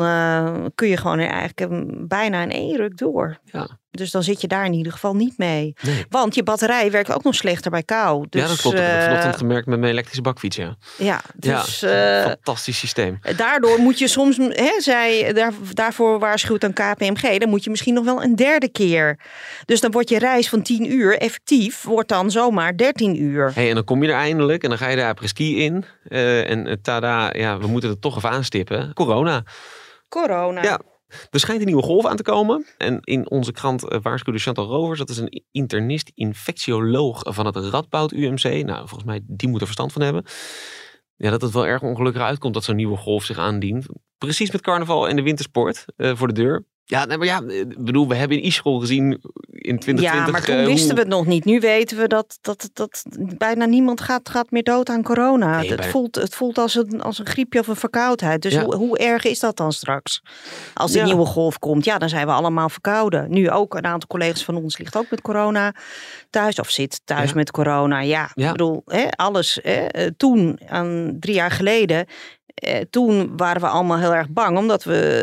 [0.74, 3.38] kun je gewoon eigenlijk een- bijna in één ruk door.
[3.44, 3.68] ja.
[3.96, 5.74] Dus dan zit je daar in ieder geval niet mee.
[5.80, 6.04] Nee.
[6.08, 8.26] Want je batterij werkt ook nog slechter bij kou.
[8.30, 8.76] Dus, ja, dat klopt.
[8.76, 10.56] Ik heb eh, vanochtend gemerkt met mijn elektrische bakfiets.
[10.56, 13.18] Ja, ja, dus ja eh, fantastisch systeem.
[13.36, 17.94] daardoor moet je soms, hè, zij, daar, daarvoor waarschuwt dan KPMG, dan moet je misschien
[17.94, 19.18] nog wel een derde keer.
[19.64, 23.50] Dus dan wordt je reis van 10 uur effectief, wordt dan zomaar 13 uur.
[23.54, 25.84] Hey, en dan kom je er eindelijk en dan ga je de apres-ski in.
[26.08, 28.92] eh, en tada, ja, we moeten het toch even aanstippen.
[28.92, 29.42] Corona.
[30.08, 30.62] Corona.
[30.62, 30.80] Ja.
[31.30, 32.66] Er schijnt een nieuwe golf aan te komen.
[32.78, 37.56] En in onze krant uh, waarschuwde Chantal Rovers, dat is een internist, infectioloog van het
[37.56, 38.42] Radboud UMC.
[38.42, 40.24] Nou, volgens mij, die moet er verstand van hebben.
[41.16, 43.86] Ja, dat het wel erg ongelukkig uitkomt dat zo'n nieuwe golf zich aandient.
[44.18, 46.66] Precies met carnaval en de wintersport uh, voor de deur.
[46.86, 47.42] Ja, nee, maar ja,
[47.78, 49.04] bedoel, we hebben in e-school gezien
[49.50, 50.02] in 2020...
[50.02, 50.94] Ja, maar toen uh, wisten hoe...
[50.94, 51.44] we het nog niet.
[51.44, 53.04] Nu weten we dat, dat, dat
[53.38, 55.58] bijna niemand gaat, gaat meer dood aan corona.
[55.58, 55.92] Nee, het, bijna...
[55.92, 58.42] voelt, het voelt als een, als een griepje of een verkoudheid.
[58.42, 58.64] Dus ja.
[58.64, 60.22] hoe, hoe erg is dat dan straks?
[60.74, 61.06] Als die ja.
[61.06, 63.30] nieuwe golf komt, ja, dan zijn we allemaal verkouden.
[63.30, 65.74] Nu ook, een aantal collega's van ons ligt ook met corona
[66.30, 66.58] thuis.
[66.58, 68.00] Of zit thuis met corona.
[68.00, 69.58] Ja, ik bedoel, hè, alles.
[69.62, 72.06] Hè, toen, aan, drie jaar geleden...
[72.54, 75.18] Eh, toen waren we allemaal heel erg bang, omdat we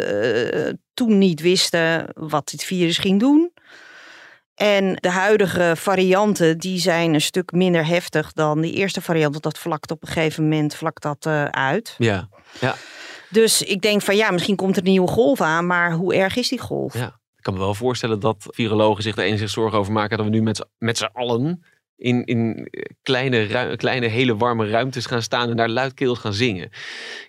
[0.66, 3.52] eh, toen niet wisten wat dit virus ging doen.
[4.56, 9.32] En de huidige varianten die zijn een stuk minder heftig dan die eerste variant.
[9.32, 11.96] Want dat vlakt op een gegeven moment vlakt dat, uh, uit.
[11.98, 12.76] Ja, ja.
[13.30, 15.66] Dus ik denk van ja, misschien komt er een nieuwe golf aan.
[15.66, 16.94] Maar hoe erg is die golf?
[16.94, 17.20] Ja.
[17.38, 20.18] Ik kan me wel voorstellen dat virologen zich er enigszins zorgen over maken.
[20.18, 21.64] Dat we nu met, met z'n allen
[22.02, 22.68] in, in
[23.04, 26.66] kleine, kleine, hele warme ruimtes gaan staan en daar luidkeels gaan zingen.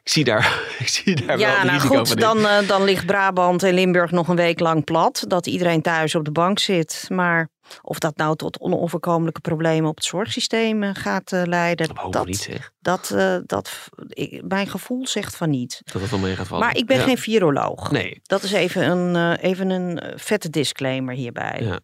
[0.02, 3.62] Ik zie daar, ik zie daar ja, wel nou goed, dan, uh, dan ligt Brabant
[3.62, 5.24] en Limburg nog een week lang plat.
[5.28, 7.06] Dat iedereen thuis op de bank zit.
[7.08, 7.50] Maar
[7.82, 11.88] of dat nou tot onoverkomelijke problemen op het zorgsysteem gaat uh, leiden.
[11.94, 12.72] Dat, dat, niet, zeg.
[12.80, 15.80] dat, uh, dat ik, mijn gevoel zegt van niet.
[15.84, 16.64] Dat het wel mee gaat vallen.
[16.64, 17.02] Maar ik ben ja.
[17.02, 17.90] geen viroloog.
[17.90, 18.20] Nee.
[18.22, 21.60] Dat is even een, even een vette disclaimer hierbij.
[21.60, 21.80] Ja.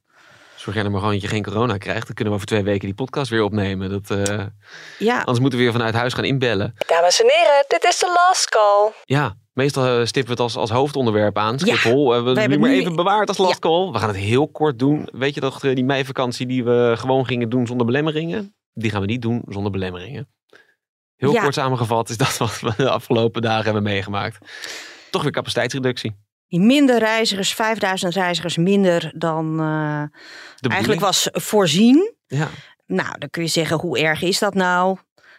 [0.69, 2.07] Zorg jij maar gewoon dat je geen corona krijgt.
[2.07, 3.91] Dan kunnen we over twee weken die podcast weer opnemen.
[3.91, 4.47] Dat, uh,
[4.99, 5.19] ja.
[5.19, 6.75] Anders moeten we weer vanuit huis gaan inbellen.
[6.87, 8.93] Dames en heren, dit is de last call.
[9.05, 11.59] Ja, meestal uh, stippen we het als, als hoofdonderwerp aan.
[11.59, 12.03] Schiphol.
[12.03, 13.91] Ja, we hebben het nu maar even bewaard als last call.
[13.91, 15.09] We gaan het heel kort doen.
[15.13, 18.55] Weet je toch, die meivakantie die we gewoon gingen doen zonder belemmeringen?
[18.73, 20.29] Die gaan we niet doen zonder belemmeringen.
[21.17, 21.43] Heel ja.
[21.43, 24.39] kort samengevat is dat wat we de afgelopen dagen hebben meegemaakt.
[25.11, 26.17] Toch weer capaciteitsreductie.
[26.49, 30.03] Minder reizigers, 5000 reizigers minder dan uh,
[30.73, 32.13] eigenlijk was voorzien.
[32.27, 32.49] Ja.
[32.87, 34.99] Nou, dan kun je zeggen, hoe erg is dat nou?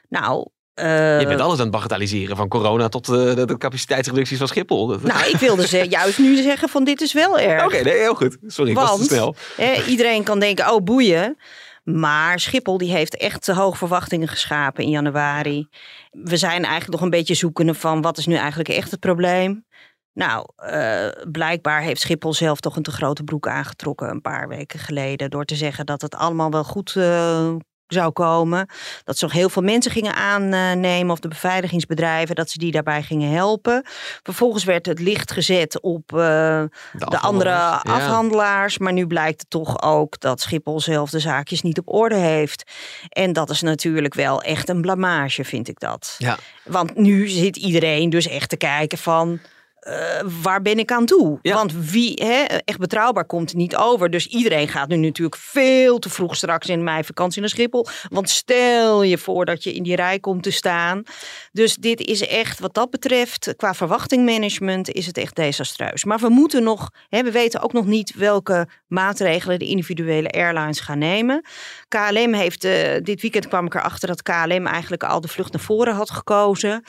[0.09, 0.47] Nou,
[0.79, 4.87] uh, je bent alles aan het bagatelliseren, van corona tot uh, de, capaciteitsreducties van Schiphol.
[4.87, 7.63] Nou, ik wilde ze juist nu zeggen van dit is wel erg.
[7.63, 8.37] Oké, okay, nee, heel goed.
[8.47, 9.35] Sorry, Want, ik was te snel.
[9.57, 11.37] Eh, iedereen kan denken, oh boeien.
[11.83, 15.67] Maar Schiphol die heeft echt te hoge verwachtingen geschapen in januari.
[16.11, 19.65] We zijn eigenlijk nog een beetje zoekende van wat is nu eigenlijk echt het probleem.
[20.13, 24.79] Nou, uh, blijkbaar heeft Schiphol zelf toch een te grote broek aangetrokken een paar weken
[24.79, 25.29] geleden.
[25.29, 27.55] Door te zeggen dat het allemaal wel goed uh,
[27.87, 28.69] zou komen.
[29.03, 33.03] Dat ze nog heel veel mensen gingen aannemen, of de beveiligingsbedrijven, dat ze die daarbij
[33.03, 33.85] gingen helpen.
[34.23, 37.81] Vervolgens werd het licht gezet op uh, de, de andere ja.
[37.83, 38.77] afhandelaars.
[38.77, 42.71] Maar nu blijkt het toch ook dat Schiphol zelf de zaakjes niet op orde heeft.
[43.09, 46.15] En dat is natuurlijk wel echt een blamage, vind ik dat.
[46.17, 46.37] Ja.
[46.63, 49.39] Want nu zit iedereen dus echt te kijken van.
[49.87, 49.93] Uh,
[50.41, 51.39] waar ben ik aan toe?
[51.41, 51.53] Ja.
[51.53, 54.09] Want wie hè, echt betrouwbaar komt niet over.
[54.09, 57.87] Dus iedereen gaat nu natuurlijk veel te vroeg straks in mijn vakantie naar Schiphol.
[58.09, 61.03] Want stel je voor dat je in die rij komt te staan.
[61.51, 66.03] Dus dit is echt wat dat betreft, qua verwachtingmanagement, is het echt desastreus.
[66.03, 70.79] Maar we moeten nog, hè, we weten ook nog niet welke maatregelen de individuele airlines
[70.79, 71.45] gaan nemen.
[71.87, 75.61] KLM heeft, uh, dit weekend kwam ik erachter dat KLM eigenlijk al de vlucht naar
[75.61, 76.83] voren had gekozen.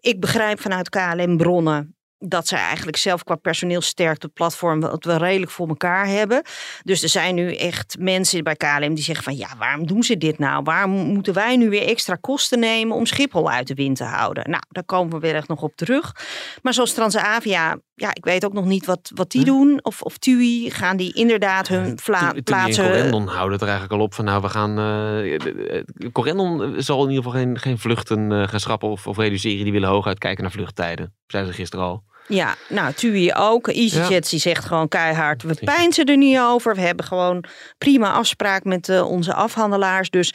[0.00, 5.16] Ik begrijp vanuit KLM bronnen dat zij eigenlijk zelf qua personeelsterkte het platform wat we
[5.16, 6.42] redelijk voor elkaar hebben.
[6.82, 10.16] Dus er zijn nu echt mensen bij KLM die zeggen van ja, waarom doen ze
[10.16, 10.62] dit nou?
[10.62, 14.50] Waarom moeten wij nu weer extra kosten nemen om Schiphol uit de wind te houden?
[14.50, 16.16] Nou, daar komen we weer echt nog op terug.
[16.62, 19.78] Maar zoals Transavia, ja, ik weet ook nog niet wat, wat die doen.
[19.82, 22.84] Of, of TUI, gaan die inderdaad hun vla- Toen- plaatsen...
[22.84, 24.78] Toen Corendon houden het er eigenlijk al op van nou we gaan...
[24.78, 29.64] eh Corendon zal in ieder geval geen, geen vluchten eh, gaan schrappen of, of reduceren.
[29.64, 31.14] Die willen hooguit kijken naar vluchttijden.
[31.26, 32.02] Zeiden ze gisteren al.
[32.28, 33.68] Ja, nou, TUI ook.
[33.68, 36.74] EasyJet die zegt gewoon keihard, we pijnsen er niet over.
[36.74, 37.44] We hebben gewoon
[37.78, 40.10] prima afspraak met uh, onze afhandelaars.
[40.10, 40.34] Dus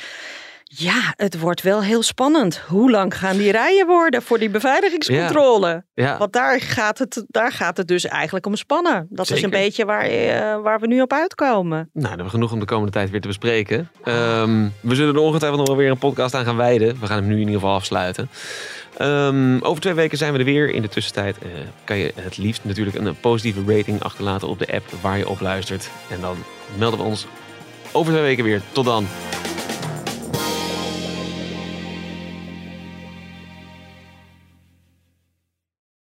[0.73, 2.57] ja, het wordt wel heel spannend.
[2.57, 5.83] Hoe lang gaan die rijen worden voor die beveiligingscontrole?
[5.93, 6.17] Ja.
[6.17, 9.07] Want daar gaat, het, daar gaat het dus eigenlijk om spannen.
[9.09, 11.77] Dat is een beetje waar, uh, waar we nu op uitkomen.
[11.77, 13.89] Nou, dan hebben we genoeg om de komende tijd weer te bespreken.
[14.05, 16.99] Um, we zullen er ongetwijfeld nog wel weer een podcast aan gaan wijden.
[16.99, 18.29] We gaan hem nu in ieder geval afsluiten.
[19.01, 20.69] Um, over twee weken zijn we er weer.
[20.69, 21.49] In de tussentijd uh,
[21.83, 25.39] kan je het liefst natuurlijk een positieve rating achterlaten op de app waar je op
[25.39, 25.89] luistert.
[26.09, 26.37] En dan
[26.77, 27.27] melden we ons
[27.91, 28.61] over twee weken weer.
[28.71, 29.07] Tot dan.